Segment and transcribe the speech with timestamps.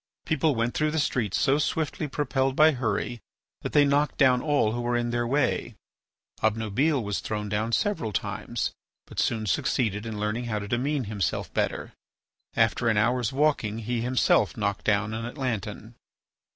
[0.25, 3.21] People went through the streets so swiftly propelled by hurry
[3.61, 5.75] that they knocked down all who were in their way.
[6.41, 8.73] Obnubile was thrown down several times,
[9.05, 11.93] but soon succeeded in learning how to demean himself better;
[12.55, 15.93] after an hour's walking he himself knocked down an Atlantan.